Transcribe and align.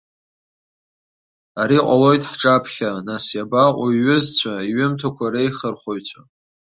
Ари 1.61 1.77
ҟалоит 1.85 2.21
ҳҿаԥхьа, 2.29 2.91
нас, 3.07 3.25
иабаҟоу 3.35 3.89
иҩызцәа, 3.91 4.53
иҩымҭақәа 4.69 5.25
реихырхәаҩцәа? 5.33 6.21